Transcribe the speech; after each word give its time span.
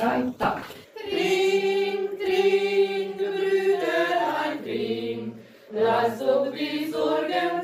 rajta. 0.00 0.62
Trink, 0.94 2.18
trink, 2.18 3.16
Brüder, 3.16 4.10
ein 4.44 4.64
trink, 4.64 5.34
lass 5.72 6.18
doch 6.18 6.50
die 6.52 6.90
Sorgen 6.90 7.59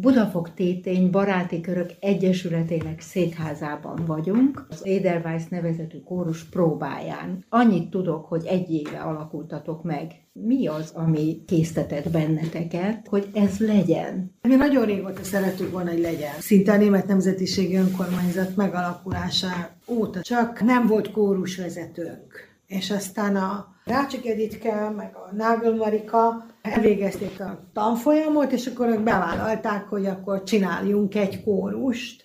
Budafok 0.00 0.54
Tétény 0.54 1.10
Baráti 1.10 1.60
Körök 1.60 1.90
Egyesületének 2.00 3.00
székházában 3.00 4.04
vagyunk, 4.06 4.66
az 4.68 4.84
Edelweiss 4.84 5.48
nevezetű 5.48 5.98
kórus 5.98 6.44
próbáján. 6.44 7.44
Annyit 7.48 7.90
tudok, 7.90 8.24
hogy 8.24 8.44
egy 8.46 8.70
éve 8.70 8.98
alakultatok 8.98 9.82
meg. 9.82 10.12
Mi 10.32 10.66
az, 10.66 10.92
ami 10.94 11.44
késztetett 11.46 12.10
benneteket, 12.10 13.06
hogy 13.08 13.28
ez 13.34 13.58
legyen? 13.58 14.34
Mi 14.42 14.54
nagyon 14.54 14.84
régóta 14.84 15.22
szerettük 15.22 15.70
volna, 15.70 15.90
hogy 15.90 16.00
legyen. 16.00 16.32
Szinte 16.38 16.72
a 16.72 16.76
Német 16.76 17.06
Nemzetiségi 17.06 17.76
Önkormányzat 17.76 18.56
megalakulása 18.56 19.70
óta 19.86 20.20
csak 20.20 20.62
nem 20.62 20.86
volt 20.86 21.10
kórusvezetőnk. 21.10 22.49
És 22.70 22.90
aztán 22.90 23.36
a 23.36 23.74
Rácsik 23.84 24.26
Editke, 24.26 24.90
meg 24.96 25.14
a 25.14 25.34
Nágel 25.34 25.74
Marika 25.74 26.46
elvégezték 26.62 27.40
a 27.40 27.70
tanfolyamot, 27.72 28.52
és 28.52 28.66
akkor 28.66 28.88
ők 28.88 29.00
bevállalták, 29.00 29.88
hogy 29.88 30.06
akkor 30.06 30.42
csináljunk 30.42 31.14
egy 31.14 31.42
kórust. 31.42 32.24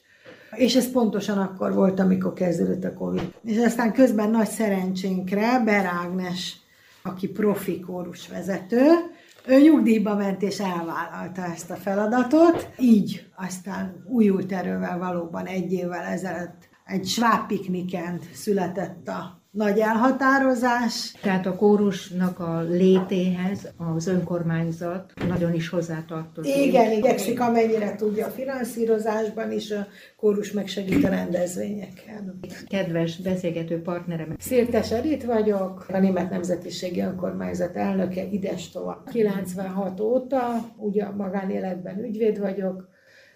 És 0.56 0.75
ez 0.75 0.92
pontosan 0.92 1.38
akkor 1.38 1.73
volt, 1.73 2.00
amikor 2.00 2.34
kezdődött 2.34 2.84
a 2.84 2.94
Covid. 2.94 3.34
És 3.44 3.58
aztán 3.58 3.94
közben 3.94 4.30
nagy 4.30 4.47
szerencsénkre 4.47 5.61
Berágnes, 5.66 6.58
aki 7.03 7.28
profi 7.28 7.80
kórusvezető, 7.80 8.88
ő 9.47 9.62
nyugdíjba 9.62 10.16
ment 10.16 10.41
és 10.41 10.59
elvállalta 10.59 11.44
ezt 11.53 11.72
a 11.72 11.75
feladatot. 11.75 12.69
Így 12.80 13.28
aztán 13.36 14.06
újult 14.08 14.52
erővel 14.52 14.97
valóban 14.97 15.45
egy 15.45 15.73
évvel 15.73 16.03
ezelőtt 16.03 16.69
egy 16.86 17.06
sváb 17.06 17.47
pikniken 17.47 18.19
született 18.34 19.08
a 19.08 19.44
nagy 19.56 19.80
elhatározás. 19.80 21.11
Tehát 21.22 21.45
a 21.45 21.56
kórusnak 21.56 22.39
a 22.39 22.61
létéhez 22.61 23.72
az 23.95 24.08
önkormányzat 24.08 25.14
nagyon 25.28 25.53
is 25.53 25.70
hozzátartozik. 25.70 26.56
Igen, 26.56 26.92
igyekszik 26.92 27.39
amennyire 27.39 27.95
tudja 27.95 28.25
a 28.25 28.30
finanszírozásban 28.30 29.52
is, 29.52 29.72
a 29.72 29.88
kórus 30.17 30.52
megsegít 30.52 31.03
a 31.03 31.09
rendezvényeken. 31.09 32.39
Kedves 32.67 33.17
beszélgető 33.17 33.81
partnerem, 33.81 34.36
Szirtes 34.39 34.92
Edith 34.92 35.25
vagyok, 35.25 35.86
a 35.94 36.00
Német 36.00 36.30
Nemzetiségi 36.30 37.02
Önkormányzat 37.02 37.75
elnöke 37.75 38.23
idestova. 38.23 39.03
96 39.12 40.00
óta, 40.00 40.40
ugye 40.78 41.03
a 41.03 41.16
magánéletben 41.16 42.03
ügyvéd 42.03 42.40
vagyok, 42.40 42.94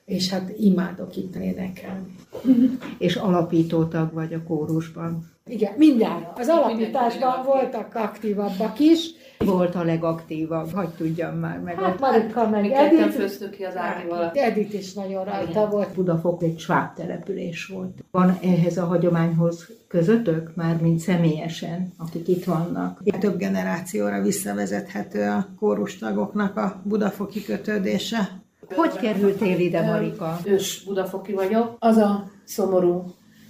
és 0.09 0.29
hát 0.29 0.51
imádok 0.59 1.15
itt 1.15 1.35
énekelni. 1.35 2.15
és 2.97 3.15
alapító 3.15 3.83
tag 3.83 4.13
vagy 4.13 4.33
a 4.33 4.43
kórusban. 4.43 5.29
Igen, 5.45 5.73
mindenre. 5.77 6.33
Az 6.35 6.47
alapításban 6.47 7.43
voltak 7.45 7.95
aktívabbak 7.95 8.79
is. 8.79 9.09
Volt 9.37 9.75
a 9.75 9.83
legaktívabb, 9.83 10.71
hogy 10.71 10.89
tudjam 10.89 11.35
már 11.35 11.59
meg. 11.59 11.75
Hát 11.79 11.99
Marika 11.99 12.49
meg 12.49 12.71
Edith. 12.71 13.49
ki 13.49 13.63
az 13.63 13.75
Ágival. 13.75 14.31
Edith 14.33 14.75
is 14.75 14.93
nagyon 14.93 15.23
rajta 15.23 15.69
volt. 15.69 15.93
Budafok 15.93 16.43
egy 16.43 16.59
sváb 16.59 16.93
település 16.93 17.65
volt. 17.65 18.03
Van 18.11 18.37
ehhez 18.41 18.77
a 18.77 18.85
hagyományhoz 18.85 19.67
közöttök, 19.87 20.55
már 20.55 20.81
mint 20.81 20.99
személyesen, 20.99 21.93
akik 21.97 22.27
itt 22.27 22.43
vannak? 22.43 23.03
Több 23.19 23.37
generációra 23.37 24.21
visszavezethető 24.21 25.29
a 25.29 25.47
kórustagoknak 25.59 26.57
a 26.57 26.81
budafoki 26.83 27.43
kötődése. 27.43 28.47
Hogy 28.75 28.93
kerültél 28.95 29.59
ide, 29.59 29.81
Marika? 29.81 30.39
ős 30.43 30.83
budafoki 30.83 31.33
vagyok. 31.33 31.75
Az 31.79 31.97
a 31.97 32.23
szomorú 32.43 33.05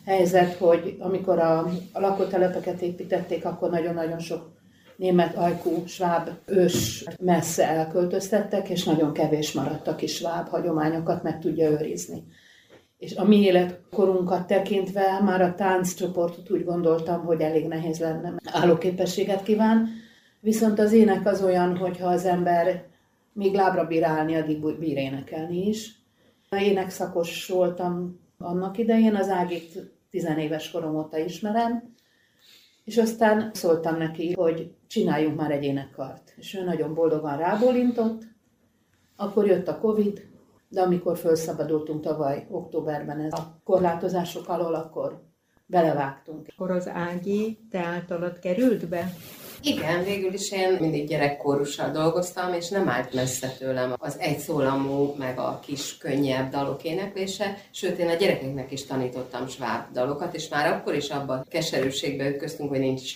helyzet, 0.06 0.53
hogy 0.53 0.96
amikor 1.00 1.40
a, 1.40 1.59
a 1.94 2.00
lakótelepeket 2.00 2.81
építették, 2.81 3.46
akkor 3.46 3.69
nagyon-nagyon 3.69 4.19
sok 4.19 4.57
német 4.97 5.35
ajkú 5.35 5.84
sváb 5.85 6.30
ős 6.46 7.06
messze 7.19 7.68
elköltöztettek, 7.68 8.69
és 8.69 8.84
nagyon 8.84 9.13
kevés 9.13 9.52
maradt, 9.52 9.88
aki 9.88 10.07
sváb 10.07 10.47
hagyományokat 10.47 11.24
meg 11.24 11.40
tudja 11.40 11.69
őrizni. 11.69 12.24
És 12.97 13.16
a 13.16 13.24
mi 13.24 13.41
életkorunkat 13.41 14.47
tekintve 14.47 15.19
már 15.24 15.41
a 15.41 15.56
tánccsoportot 15.56 16.51
úgy 16.51 16.63
gondoltam, 16.63 17.25
hogy 17.25 17.41
elég 17.41 17.68
nehéz 17.68 18.00
lenne, 18.00 18.34
állóképességet 18.44 19.44
kíván. 19.44 19.88
Viszont 20.40 20.80
az 20.80 20.91
ének 20.91 21.25
az 21.25 21.44
olyan, 21.44 21.78
hogyha 21.78 22.07
az 22.07 22.25
ember 22.25 22.84
még 23.34 23.54
lábra 23.54 23.88
bír 23.88 24.04
állni, 24.04 24.36
addig 24.36 24.78
bír 24.80 24.98
énekelni 24.98 25.68
is. 25.68 26.02
Énekszakos 26.50 27.48
voltam 27.48 28.20
annak 28.38 28.78
idején, 28.78 29.16
az 29.16 29.30
Ágit 29.30 29.94
tizenéves 30.10 30.72
korom 30.72 30.96
óta 30.96 31.18
ismerem, 31.18 31.94
és 32.84 32.98
aztán 32.98 33.52
szóltam 33.54 33.98
neki, 33.98 34.34
hogy 34.34 34.74
csináljunk 34.88 35.40
már 35.40 35.52
egy 35.52 35.64
énekkart. 35.64 36.34
És 36.36 36.54
ő 36.54 36.64
nagyon 36.64 36.94
boldogan 36.94 37.38
rábólintott, 37.38 38.24
akkor 39.16 39.46
jött 39.48 39.68
a 39.68 39.80
Covid, 39.80 40.28
de 40.70 40.82
amikor 40.82 41.18
felszabadultunk 41.18 42.02
tavaly 42.02 42.48
októberben 42.50 43.20
ez 43.20 43.34
a 43.34 43.60
korlátozások 43.64 44.48
alól, 44.48 44.76
akkor 44.76 45.24
belevágtunk. 45.66 46.48
Akkor 46.56 46.72
az 46.72 46.88
Ági 46.88 47.60
te 47.70 47.80
általad 47.80 48.40
került 48.40 48.88
be? 48.88 49.14
Igen, 49.62 50.03
végül 50.03 50.34
is 50.34 50.52
én 50.52 50.78
mindig 50.80 51.08
gyerekkórussal 51.08 51.92
dolgoztam, 51.92 52.53
és 52.53 52.70
nem 52.70 52.90
állt 52.90 53.14
messze 53.14 53.47
tőlem 53.58 53.94
az 53.97 54.20
egyszólamú, 54.20 55.16
meg 55.18 55.40
a 55.40 55.59
kis, 55.66 55.97
könnyebb 55.97 56.50
dalok 56.50 56.84
éneklése, 56.84 57.58
sőt, 57.72 57.98
én 57.98 58.08
a 58.08 58.14
gyerekeknek 58.14 58.72
is 58.72 58.86
tanítottam 58.86 59.48
sváb 59.48 59.92
dalokat, 59.92 60.36
és 60.36 60.48
már 60.48 60.74
akkor 60.74 60.96
is 60.96 61.09
abban 61.09 61.46
keserűségbe 61.50 62.30
ütköztünk, 62.30 62.69
hogy 62.69 62.80
nincs 62.80 63.14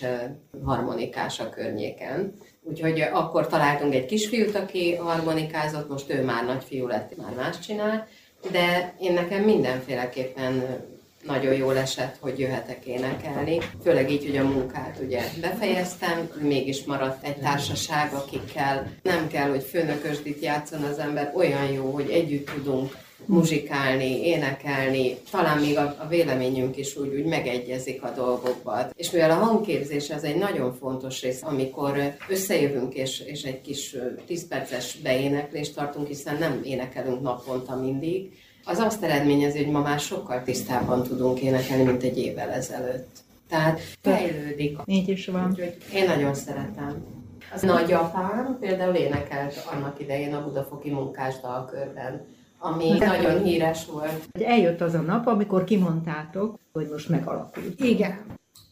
harmonikás 0.64 1.40
a 1.40 1.48
környéken. 1.48 2.34
Úgyhogy 2.62 3.00
akkor 3.00 3.46
találtunk 3.46 3.94
egy 3.94 4.06
kisfiút, 4.06 4.54
aki 4.54 4.94
harmonikázott, 4.94 5.88
most 5.88 6.10
ő 6.10 6.24
már 6.24 6.44
nagyfiú 6.44 6.86
lett, 6.86 7.16
már 7.16 7.34
más 7.34 7.58
csinál, 7.58 8.06
de 8.50 8.94
én 9.00 9.12
nekem 9.12 9.42
mindenféleképpen 9.42 10.62
nagyon 11.26 11.54
jól 11.54 11.76
esett, 11.76 12.16
hogy 12.20 12.38
jöhetek 12.38 12.84
énekelni. 12.84 13.58
Főleg 13.82 14.10
így, 14.10 14.24
hogy 14.24 14.36
a 14.36 14.48
munkát 14.48 14.98
ugye 15.04 15.22
befejeztem, 15.40 16.30
mégis 16.40 16.84
maradt 16.84 17.24
egy 17.24 17.36
társaság, 17.36 18.12
akikkel 18.12 18.92
nem 19.02 19.26
kell, 19.28 19.48
hogy 19.48 19.62
főnökösdit 19.62 20.42
játszon 20.42 20.82
az 20.82 20.98
ember, 20.98 21.32
olyan 21.34 21.72
jó, 21.72 21.90
hogy 21.90 22.10
együtt 22.10 22.50
tudunk 22.50 22.96
muzsikálni, 23.26 24.26
énekelni, 24.26 25.16
talán 25.30 25.58
még 25.58 25.76
a, 25.76 25.96
a 25.98 26.06
véleményünk 26.08 26.76
is 26.76 26.96
úgy, 26.96 27.14
úgy 27.14 27.24
megegyezik 27.24 28.02
a 28.02 28.12
dolgokban. 28.16 28.90
És 28.96 29.10
mivel 29.10 29.30
a 29.30 29.44
hangképzés 29.44 30.10
az 30.10 30.24
egy 30.24 30.36
nagyon 30.36 30.74
fontos 30.74 31.22
rész, 31.22 31.42
amikor 31.42 32.16
összejövünk 32.28 32.94
és, 32.94 33.20
és 33.20 33.42
egy 33.42 33.60
kis 33.60 33.96
10 34.26 34.48
perces 34.48 34.96
beéneklést 35.02 35.74
tartunk, 35.74 36.06
hiszen 36.06 36.36
nem 36.38 36.60
énekelünk 36.64 37.20
naponta 37.20 37.76
mindig, 37.76 38.32
az 38.64 38.78
azt 38.78 39.02
eredményezi, 39.02 39.64
hogy 39.64 39.72
ma 39.72 39.80
már 39.80 39.98
sokkal 39.98 40.42
tisztábban 40.42 41.02
tudunk 41.02 41.40
énekelni, 41.40 41.82
mint 41.82 42.02
egy 42.02 42.18
évvel 42.18 42.50
ezelőtt. 42.50 43.16
Tehát 43.48 43.80
fejlődik. 44.00 44.78
Így 44.84 45.08
is 45.08 45.26
van. 45.26 45.50
Úgyhogy 45.50 45.76
én 45.94 46.06
nagyon 46.06 46.34
szeretem. 46.34 47.04
Az 47.54 47.62
nagyapám 47.62 48.56
például 48.60 48.94
énekelt 48.94 49.68
annak 49.72 50.00
idején 50.00 50.34
a 50.34 50.44
Budafoki 50.44 50.90
munkásdalkörben, 50.90 52.26
ami 52.58 52.98
nagyon 52.98 53.42
híres 53.42 53.86
volt. 53.86 54.28
Eljött 54.32 54.80
az 54.80 54.94
a 54.94 55.00
nap, 55.00 55.26
amikor 55.26 55.64
kimondtátok, 55.64 56.58
hogy 56.72 56.88
most 56.92 57.08
megalakult. 57.08 57.80
Igen. 57.80 58.18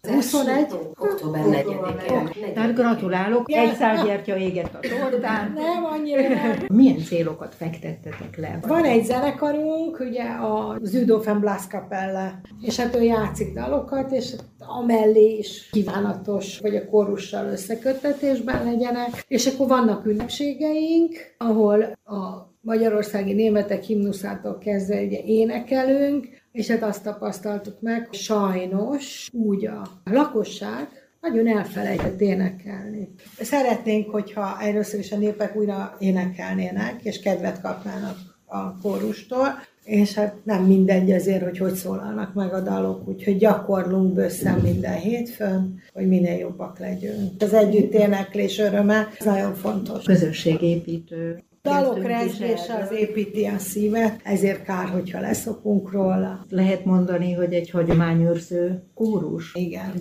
Az 0.04 0.10
első 0.10 0.36
21? 0.36 0.66
Október 0.98 1.42
4-én. 1.46 2.52
Tehát 2.54 2.74
gratulálok, 2.74 3.52
egy 3.52 3.74
szálgyertya 3.74 4.36
égett 4.36 4.74
a 4.74 4.78
tortán. 4.78 5.52
Nem, 5.56 5.84
annyira 5.84 6.28
nem. 6.28 6.66
Milyen 6.68 6.98
célokat 6.98 7.54
fektettetek 7.54 8.36
le? 8.36 8.58
Van 8.66 8.84
egy 8.84 9.04
zenekarunk, 9.04 10.00
ugye 10.00 10.22
a 10.22 10.78
Züdofen 10.82 11.40
Blas 11.40 11.66
Kapelle, 11.66 12.40
és 12.60 12.76
hát 12.76 12.96
ő 12.96 13.02
játszik 13.02 13.54
dalokat, 13.54 14.12
és 14.12 14.32
amellé 14.58 15.36
is 15.36 15.68
kívánatos, 15.70 16.58
hogy 16.60 16.76
a 16.76 16.88
korussal 16.88 17.46
összeköttetésben 17.46 18.64
legyenek. 18.64 19.24
És 19.28 19.46
akkor 19.46 19.68
vannak 19.68 20.06
ünnepségeink, 20.06 21.16
ahol 21.38 21.82
a 22.04 22.50
magyarországi 22.60 23.32
németek 23.32 23.82
himnuszától 23.82 24.58
kezdve 24.58 25.02
ugye 25.02 25.20
énekelünk, 25.24 26.28
És 26.52 26.68
hát 26.68 26.82
azt 26.82 27.02
tapasztaltuk 27.02 27.80
meg, 27.80 28.06
hogy 28.06 28.18
sajnos 28.18 29.28
úgy 29.32 29.66
a 29.66 29.88
lakosság 30.04 30.88
nagyon 31.20 31.48
elfelejtett 31.48 32.20
énekelni. 32.20 33.14
Szeretnénk, 33.40 34.10
hogyha 34.10 34.60
először 34.60 35.00
is 35.00 35.12
a 35.12 35.16
népek 35.16 35.56
újra 35.56 35.96
énekelnének, 35.98 37.00
és 37.02 37.20
kedvet 37.20 37.60
kapnának 37.60 38.16
a 38.46 38.78
kórustól, 38.78 39.46
és 39.84 40.14
hát 40.14 40.34
nem 40.44 40.64
mindegy 40.64 41.12
azért, 41.12 41.42
hogy 41.42 41.58
hogy 41.58 41.74
szólalnak 41.74 42.34
meg 42.34 42.54
a 42.54 42.60
dalok, 42.60 43.08
úgyhogy 43.08 43.36
gyakorlunk 43.36 44.14
bőszem 44.14 44.58
minden 44.58 44.98
hétfőn, 44.98 45.82
hogy 45.92 46.08
minél 46.08 46.38
jobbak 46.38 46.78
legyünk. 46.78 47.42
Az 47.42 47.52
együtt 47.52 47.92
éneklés 47.92 48.58
öröme, 48.58 49.08
ez 49.18 49.24
nagyon 49.24 49.54
fontos. 49.54 50.04
Közösségépítő. 50.04 51.42
Dalok 51.62 52.02
rezgése 52.02 52.74
az 52.74 52.92
építi 52.92 53.44
a 53.46 53.58
szívet, 53.58 54.20
ezért 54.24 54.62
kár, 54.64 54.88
hogyha 54.88 55.20
leszokunk 55.20 55.92
róla. 55.92 56.44
Lehet 56.48 56.84
mondani, 56.84 57.32
hogy 57.32 57.52
egy 57.52 57.70
hagyományőrző 57.70 58.82
kórus. 58.94 59.54
Igen. 59.54 59.92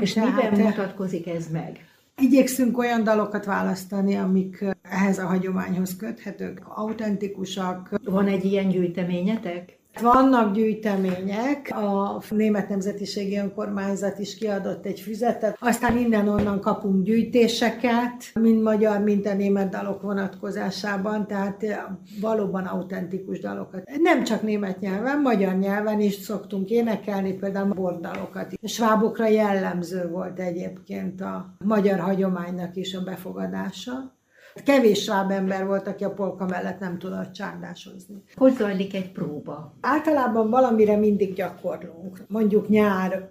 És 0.00 0.12
Tehát- 0.12 0.50
miben 0.50 0.66
mutatkozik 0.66 1.26
ez 1.26 1.46
meg? 1.52 1.86
Igyekszünk 2.16 2.78
olyan 2.78 3.04
dalokat 3.04 3.44
választani, 3.44 4.14
amik 4.14 4.64
ehhez 4.82 5.18
a 5.18 5.26
hagyományhoz 5.26 5.96
köthetők, 5.96 6.62
autentikusak. 6.68 8.00
Van 8.04 8.26
egy 8.26 8.44
ilyen 8.44 8.68
gyűjteményetek? 8.68 9.78
Vannak 10.00 10.54
gyűjtemények, 10.54 11.70
a 11.74 12.22
Német 12.30 12.68
Nemzetiségi 12.68 13.36
Önkormányzat 13.36 14.18
is 14.18 14.36
kiadott 14.36 14.86
egy 14.86 15.00
füzetet, 15.00 15.56
aztán 15.60 15.98
innen-onnan 15.98 16.60
kapunk 16.60 17.04
gyűjtéseket, 17.04 18.24
mind 18.40 18.62
magyar, 18.62 19.00
mind 19.00 19.26
a 19.26 19.34
német 19.34 19.68
dalok 19.68 20.02
vonatkozásában, 20.02 21.26
tehát 21.26 21.64
valóban 22.20 22.64
autentikus 22.64 23.40
dalokat. 23.40 23.90
Nem 24.02 24.24
csak 24.24 24.42
német 24.42 24.80
nyelven, 24.80 25.20
magyar 25.20 25.54
nyelven 25.54 26.00
is 26.00 26.14
szoktunk 26.14 26.70
énekelni, 26.70 27.32
például 27.32 27.74
bordalokat. 27.74 28.52
A 28.62 28.68
svábokra 28.68 29.26
jellemző 29.26 30.08
volt 30.08 30.40
egyébként 30.40 31.20
a 31.20 31.54
magyar 31.64 31.98
hagyománynak 31.98 32.76
is 32.76 32.94
a 32.94 33.02
befogadása. 33.02 34.20
Kevés 34.64 35.02
sváb 35.02 35.30
ember 35.30 35.66
volt, 35.66 35.86
aki 35.86 36.04
a 36.04 36.12
polka 36.12 36.46
mellett 36.46 36.78
nem 36.78 36.98
tudott 36.98 37.32
csárdásozni. 37.32 38.22
Hogy 38.34 38.54
zajlik 38.56 38.94
egy 38.94 39.12
próba? 39.12 39.74
Általában 39.80 40.50
valamire 40.50 40.96
mindig 40.96 41.34
gyakorlunk. 41.34 42.24
Mondjuk 42.28 42.68
nyár 42.68 43.30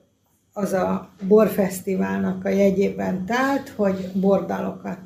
az 0.53 0.73
a 0.73 1.09
borfesztiválnak 1.27 2.45
a 2.45 2.49
jegyében 2.49 3.25
telt, 3.25 3.69
hogy 3.69 4.11
bordalokat 4.13 4.99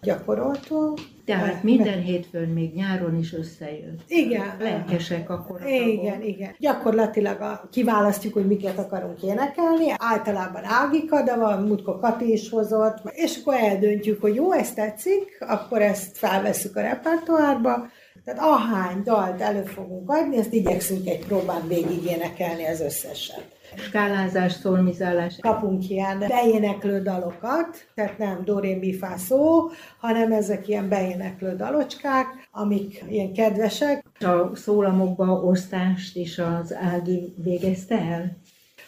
gyakoroltunk. 0.00 0.98
Tehát 1.36 1.62
minden 1.62 2.02
hétfőn, 2.02 2.48
még 2.48 2.74
nyáron 2.74 3.18
is 3.18 3.32
összejött. 3.34 4.00
Igen. 4.06 4.56
Lelkesek 4.58 5.30
akkor. 5.30 5.66
Igen, 5.66 6.22
igen. 6.22 6.54
Gyakorlatilag 6.58 7.40
a, 7.40 7.68
kiválasztjuk, 7.72 8.32
hogy 8.32 8.46
miket 8.46 8.78
akarunk 8.78 9.22
énekelni. 9.22 9.92
Általában 9.96 10.62
Ágika, 10.64 11.22
de 11.22 11.36
van, 11.36 11.62
múltkor 11.62 12.00
Kati 12.00 12.32
is 12.32 12.48
hozott, 12.48 12.96
és 13.10 13.38
akkor 13.40 13.54
eldöntjük, 13.54 14.20
hogy 14.20 14.34
jó, 14.34 14.52
ez 14.52 14.72
tetszik, 14.72 15.44
akkor 15.48 15.82
ezt 15.82 16.16
felveszük 16.16 16.76
a 16.76 16.80
repertoárba. 16.80 17.88
Tehát 18.24 18.40
ahány 18.40 19.02
dalt 19.02 19.40
elő 19.40 19.62
fogunk 19.62 20.10
adni, 20.10 20.36
ezt 20.36 20.52
igyekszünk 20.52 21.08
egy 21.08 21.26
próbán 21.26 21.68
végig 21.68 22.04
énekelni 22.04 22.66
az 22.66 22.80
összeset. 22.80 23.57
Skálázás, 23.78 24.52
szolmizálás. 24.52 25.36
Kapunk 25.40 25.90
ilyen 25.90 26.18
beéneklő 26.18 27.02
dalokat, 27.02 27.88
tehát 27.94 28.18
nem 28.18 28.44
do, 28.44 28.58
ré, 28.58 28.74
mi, 28.74 28.92
fá, 28.94 29.16
szó, 29.16 29.70
hanem 29.98 30.32
ezek 30.32 30.68
ilyen 30.68 30.88
beéneklő 30.88 31.56
dalocskák, 31.56 32.26
amik 32.50 33.04
ilyen 33.08 33.32
kedvesek. 33.32 34.04
A 34.20 34.56
szólamokba 34.56 35.42
osztást 35.42 36.16
is 36.16 36.38
az 36.38 36.74
Ági 36.74 37.34
végezte 37.36 37.98
el? 37.98 38.36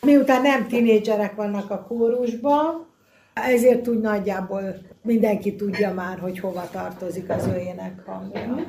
Miután 0.02 0.42
nem 0.42 0.66
tinédzserek 0.66 1.34
vannak 1.34 1.70
a 1.70 1.82
kórusban, 1.82 2.86
ezért 3.34 3.88
úgy 3.88 4.00
nagyjából 4.00 4.74
mindenki 5.02 5.54
tudja 5.54 5.94
már, 5.94 6.18
hogy 6.18 6.38
hova 6.38 6.68
tartozik 6.72 7.30
az 7.30 7.46
ő 7.46 7.56
énekhangja. 7.56 8.66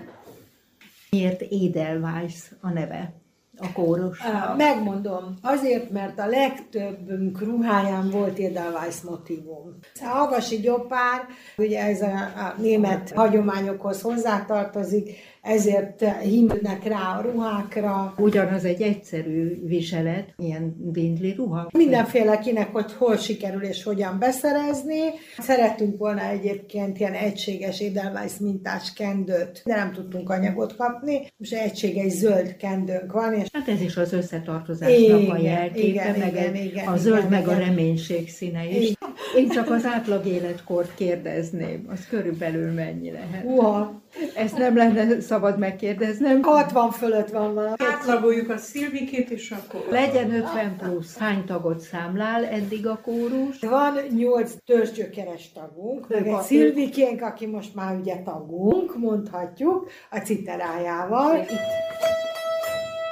Miért 1.10 1.42
Edelweiss 1.42 2.52
a 2.62 2.70
neve? 2.70 3.21
A 3.57 3.71
kórus. 3.74 4.19
Megmondom, 4.57 5.38
azért, 5.42 5.89
mert 5.92 6.19
a 6.19 6.25
legtöbbünk 6.25 7.42
ruháján 7.42 8.09
volt 8.09 8.39
Edelweiss 8.39 9.01
motivum. 9.01 9.77
A 10.01 10.06
Havasi 10.06 10.59
gyopár, 10.59 11.25
ugye 11.57 11.81
ez 11.81 12.01
a, 12.01 12.15
a 12.18 12.53
német 12.57 13.12
hagyományokhoz 13.12 14.01
hozzátartozik, 14.01 15.09
ezért 15.42 16.06
himnek 16.22 16.84
rá 16.84 17.18
a 17.18 17.22
ruhákra, 17.22 18.14
Ugyanaz 18.18 18.66
egy 18.66 18.82
egyszerű 18.82 19.66
viselet, 19.66 20.34
ilyen 20.38 20.76
bindli 20.92 21.34
ruha. 21.34 21.70
Mindenféle 21.74 22.40
kinek, 22.40 22.72
hogy 22.72 22.94
hol 22.94 23.18
sikerül 23.18 23.64
és 23.64 23.84
hogyan 23.84 24.20
beszerezni. 24.20 25.00
Szerettünk 25.40 25.98
volna 25.98 26.22
egyébként 26.22 27.00
ilyen 27.00 27.14
egységes 27.14 27.80
Edelweiss 27.80 28.38
mintás 28.40 28.94
kendőt, 28.94 29.62
de 29.66 29.76
nem 29.76 29.92
tudtunk 29.92 30.30
anyagot 30.30 30.76
kapni. 30.76 31.28
Most 31.38 31.54
egységes 31.54 32.12
zöld 32.12 32.56
kendőnk 32.58 33.12
van, 33.12 33.34
és 33.34 33.48
Hát 33.54 33.68
ez 33.68 33.82
is 33.82 33.98
az 33.98 34.14
összetartozásnak 34.14 35.10
a 35.10 35.38
Igen, 35.38 35.40
jelképe, 35.42 35.88
igen, 35.88 36.20
meg 36.20 36.34
igen, 36.34 36.56
igen, 36.56 36.88
a 36.88 36.98
zöld, 36.98 37.18
igen, 37.18 37.30
meg 37.30 37.48
a 37.48 37.52
igen. 37.52 37.68
reménység 37.68 38.30
színe 38.30 38.66
is. 38.70 38.94
Én 39.38 39.50
csak 39.50 39.70
az 39.70 39.86
átlag 39.86 40.26
életkort 40.26 40.96
kérdezném, 40.96 41.86
az 41.90 42.08
körülbelül 42.10 42.72
mennyi 42.72 43.12
lehet. 43.12 43.44
uha, 43.46 44.02
Ezt 44.36 44.58
nem 44.58 44.75
lenne 44.75 45.19
szabad 45.22 45.58
megkérdeznem. 45.60 46.42
60 46.42 46.92
fölött 46.92 47.30
van 47.30 47.54
valami. 47.54 47.74
Átlagoljuk 47.78 48.50
a 48.50 48.58
szilvikét, 48.58 49.30
és 49.30 49.52
akkor... 49.52 49.86
Legyen 49.90 50.34
50 50.34 50.75
plusz. 50.78 51.18
Hány 51.18 51.46
tagot 51.46 51.80
számlál 51.80 52.46
eddig 52.46 52.88
a 52.88 53.00
kórus? 53.04 53.60
Van 53.60 53.94
nyolc 54.16 54.52
törzsgyökeres 54.66 55.52
tagunk, 55.52 56.08
meg 56.08 56.28
egy 56.28 56.34
a- 56.34 56.42
Szilvikénk, 56.42 57.22
aki 57.22 57.46
most 57.46 57.75
már 57.75 57.96
ugye 57.96 58.16
tagunk, 58.16 58.98
mondhatjuk, 58.98 59.90
a 60.10 60.18
citerájával. 60.18 61.46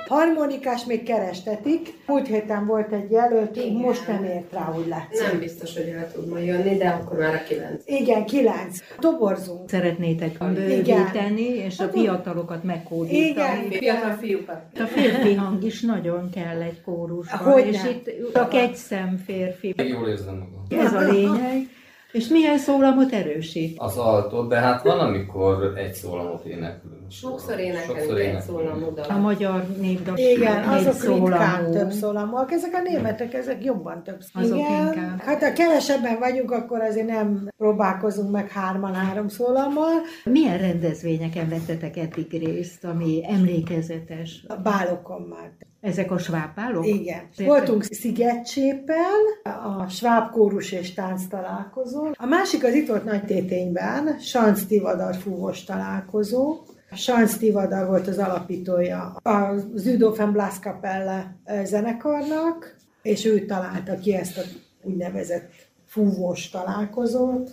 Harmonikás 0.09 0.85
még 0.85 1.03
kerestetik. 1.03 1.93
Múlt 2.07 2.27
héten 2.27 2.65
volt 2.65 2.91
egy 2.91 3.11
jelölt, 3.11 3.55
Igen. 3.55 3.71
most 3.71 4.07
nem 4.07 4.23
ért 4.23 4.53
rá, 4.53 4.73
úgy 4.77 4.87
látszik. 4.87 5.27
Nem 5.31 5.39
biztos, 5.39 5.73
hogy 5.73 5.87
el 5.87 6.11
tud 6.11 6.27
majd 6.27 6.45
jönni, 6.45 6.77
de 6.77 6.87
akkor 6.87 7.17
már 7.17 7.33
a 7.33 7.43
kilenc. 7.47 7.83
Igen, 7.85 8.25
kilenc. 8.25 8.77
Toborzunk. 8.99 9.69
Szeretnétek 9.69 10.37
bővíteni, 10.53 11.43
és 11.43 11.79
a 11.79 11.87
fiatalokat 11.87 12.63
megkódítani. 12.63 13.65
Igen. 13.65 13.79
Fiatal 13.79 14.11
fiúkat. 14.11 14.61
A 14.79 14.83
férfi 14.83 15.33
hang 15.33 15.63
is 15.63 15.81
nagyon 15.81 16.29
kell 16.29 16.61
egy 16.61 16.81
kórusban, 16.81 17.53
Hogyne. 17.53 17.69
és 17.69 17.83
itt 17.89 18.33
csak 18.33 18.53
egy 18.53 18.75
szem 18.75 19.21
férfi. 19.25 19.73
Jól 19.77 20.07
érzem 20.07 20.35
magam. 20.35 20.85
Ez 20.85 20.93
a 20.93 21.11
lényeg. 21.11 21.67
És 22.11 22.27
milyen 22.27 22.57
szólamot 22.57 23.11
erősít? 23.11 23.79
Az 23.79 23.97
altot, 23.97 24.49
de 24.49 24.55
hát 24.55 24.83
van, 24.83 24.99
amikor 24.99 25.73
egy 25.77 25.93
szólamot 25.93 26.45
éneklünk. 26.45 26.98
Sokszor 27.09 27.59
énekelünk 27.59 28.19
egy 28.19 29.09
A 29.09 29.17
magyar 29.17 29.65
népdal 29.79 30.17
Igen, 30.17 30.63
azok 30.63 30.93
ritkán 30.93 30.99
szólamú. 30.99 31.71
több 31.71 31.91
szólamúak. 31.91 32.51
Ezek 32.51 32.73
a 32.73 32.81
németek, 32.81 33.33
ezek 33.33 33.63
jobban 33.63 34.03
több 34.03 34.19
Azok 34.33 34.57
Igen. 34.57 34.85
inkább. 34.85 35.19
Hát 35.19 35.43
ha 35.43 35.53
kevesebben 35.53 36.19
vagyunk, 36.19 36.51
akkor 36.51 36.81
azért 36.81 37.07
nem 37.07 37.49
próbálkozunk 37.57 38.31
meg 38.31 38.49
hárman 38.49 38.93
három 38.93 39.27
szólammal. 39.27 40.01
Milyen 40.23 40.57
rendezvényeken 40.57 41.49
vettetek 41.49 41.97
eddig 41.97 42.31
részt, 42.31 42.83
ami 42.85 43.21
emlékezetes? 43.27 44.43
A 44.47 44.55
bálokon 44.55 45.21
már. 45.21 45.51
Ezek 45.81 46.11
a 46.11 46.17
svábálok? 46.17 46.85
Igen. 46.87 47.19
Értem. 47.29 47.45
Voltunk 47.45 47.83
Szigetcsépen, 47.83 49.19
a 49.43 49.87
Sváb 49.87 50.31
kórus 50.31 50.71
és 50.71 50.93
tánc 50.93 51.27
találkozón. 51.27 52.11
A 52.17 52.25
másik 52.25 52.63
az 52.63 52.73
itt 52.73 52.87
volt 52.87 53.03
Nagy 53.03 53.23
Tétényben, 53.23 54.19
Sanc 54.19 54.65
Tivadar 54.65 55.15
fúvós 55.15 55.63
találkozó. 55.63 56.57
A 56.91 56.95
Sanc 56.95 57.37
Tivadar 57.37 57.87
volt 57.87 58.07
az 58.07 58.17
alapítója 58.17 59.01
a 59.23 59.55
Züdofen 59.75 60.31
Blaskapelle 60.31 61.35
zenekarnak, 61.63 62.75
és 63.01 63.25
ő 63.25 63.45
találta 63.45 63.95
ki 63.95 64.15
ezt 64.15 64.37
a 64.37 64.41
úgynevezett 64.83 65.51
fúvós 65.85 66.49
találkozót. 66.49 67.51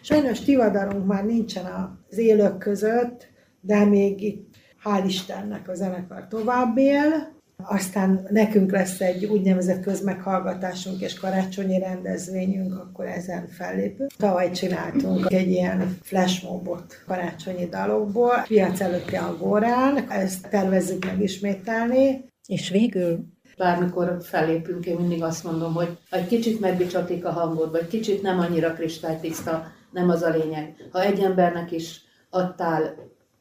Sajnos 0.00 0.40
Tivadarunk 0.40 1.06
már 1.06 1.24
nincsen 1.24 1.64
az 2.10 2.18
élők 2.18 2.58
között, 2.58 3.26
de 3.60 3.84
még 3.84 4.22
itt 4.22 4.56
hál' 4.84 5.04
Istennek 5.06 5.68
a 5.68 5.74
zenekar 5.74 6.26
tovább 6.28 6.76
él. 6.76 7.36
Aztán 7.64 8.26
nekünk 8.30 8.72
lesz 8.72 9.00
egy 9.00 9.24
úgynevezett 9.24 9.82
közmeghallgatásunk 9.82 11.00
és 11.00 11.14
karácsonyi 11.14 11.78
rendezvényünk, 11.78 12.78
akkor 12.78 13.06
ezen 13.06 13.46
fellépünk. 13.46 14.10
Tavaly 14.18 14.50
csináltunk 14.50 15.32
egy 15.32 15.50
ilyen 15.50 15.98
flashmobot 16.02 17.02
karácsonyi 17.06 17.66
dalokból, 17.66 18.44
piac 18.46 18.80
előtti 18.80 19.16
a 19.16 19.36
Górán, 19.38 20.10
ezt 20.10 20.48
tervezzük 20.50 21.04
megismételni. 21.04 22.24
És 22.46 22.70
végül 22.70 23.24
Bármikor 23.56 24.16
fellépünk, 24.20 24.86
én 24.86 24.96
mindig 24.96 25.22
azt 25.22 25.44
mondom, 25.44 25.74
hogy 25.74 25.98
egy 26.10 26.26
kicsit 26.26 26.60
megbicsatik 26.60 27.24
a 27.24 27.30
hangod, 27.30 27.70
vagy 27.70 27.86
kicsit 27.86 28.22
nem 28.22 28.38
annyira 28.38 28.72
kristálytiszta, 28.72 29.66
nem 29.92 30.08
az 30.08 30.22
a 30.22 30.30
lényeg. 30.30 30.74
Ha 30.92 31.02
egy 31.02 31.20
embernek 31.20 31.72
is 31.72 32.00
adtál 32.30 32.94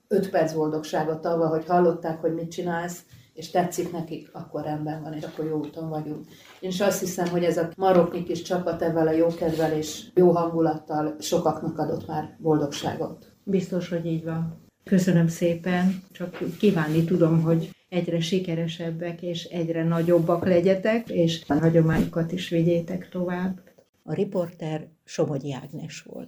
öt 0.08 0.30
perc 0.30 0.54
boldogságot 0.54 1.26
avval, 1.26 1.48
hogy 1.48 1.66
hallották, 1.66 2.22
hogy 2.22 2.34
mit 2.34 2.52
csinálsz, 2.52 3.00
és 3.38 3.50
tetszik 3.50 3.92
nekik, 3.92 4.30
akkor 4.34 4.64
rendben 4.64 5.02
van, 5.02 5.14
és 5.14 5.24
akkor 5.24 5.46
jó 5.46 5.58
úton 5.58 5.90
vagyunk. 5.90 6.26
Én 6.60 6.70
is 6.70 6.82
azt 6.82 7.00
hiszem, 7.00 7.28
hogy 7.28 7.44
ez 7.44 7.58
a 7.58 7.70
maroknyi 7.76 8.24
kis 8.24 8.42
csapat 8.42 8.82
ebben 8.82 9.08
a 9.08 9.12
jó 9.12 9.28
kedvel 9.28 9.72
és 9.72 10.04
jó 10.14 10.32
hangulattal 10.32 11.16
sokaknak 11.20 11.78
adott 11.78 12.08
már 12.08 12.38
boldogságot. 12.40 13.32
Biztos, 13.44 13.90
hogy 13.90 14.06
így 14.06 14.24
van. 14.24 14.66
Köszönöm 14.84 15.28
szépen, 15.28 16.04
csak 16.12 16.38
kívánni 16.60 17.04
tudom, 17.04 17.42
hogy 17.42 17.70
egyre 17.90 18.20
sikeresebbek 18.20 19.22
és 19.22 19.44
egyre 19.44 19.84
nagyobbak 19.84 20.46
legyetek, 20.46 21.10
és 21.10 21.44
a 21.48 21.54
hagyományokat 21.54 22.32
is 22.32 22.50
vigyétek 22.50 23.10
tovább. 23.10 23.60
A 24.04 24.14
riporter 24.14 24.88
Somogyi 25.04 25.54
Ágnes 25.54 26.02
volt. 26.02 26.26